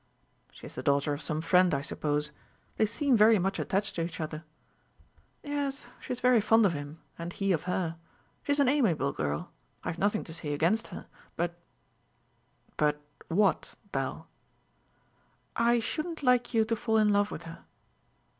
"She 0.51 0.65
is 0.65 0.73
the 0.73 0.81
daughter 0.81 1.13
of 1.13 1.21
some 1.21 1.41
friend, 1.41 1.75
I 1.75 1.81
suppose. 1.83 2.31
They 2.77 2.87
seem 2.87 3.15
very 3.15 3.37
much 3.37 3.59
attached 3.59 3.93
to 3.93 4.01
each 4.01 4.19
other." 4.19 4.43
"Yes, 5.43 5.85
she 5.99 6.11
is 6.11 6.19
very 6.19 6.41
fond 6.41 6.65
of 6.65 6.73
him, 6.73 6.97
and 7.19 7.31
he 7.31 7.51
of 7.51 7.65
her. 7.69 7.97
She 8.41 8.53
is 8.53 8.59
an 8.59 8.67
amiable 8.67 9.11
girl; 9.11 9.51
I 9.83 9.89
have 9.89 9.99
nothing 9.99 10.23
to 10.23 10.33
say 10.33 10.53
against 10.53 10.87
her 10.87 11.05
but" 11.35 11.59
"But 12.77 12.99
what, 13.27 13.75
Belle?" 13.91 14.27
"I 15.55 15.79
shouldn't 15.79 16.23
like 16.23 16.51
you 16.51 16.65
to 16.65 16.75
fall 16.75 16.97
in 16.97 17.09
love 17.13 17.29
with 17.29 17.43
her." 17.43 17.63